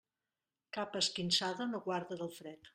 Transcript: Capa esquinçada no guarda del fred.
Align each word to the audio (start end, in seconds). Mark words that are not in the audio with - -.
Capa 0.77 1.03
esquinçada 1.05 1.71
no 1.75 1.85
guarda 1.87 2.21
del 2.23 2.37
fred. 2.43 2.69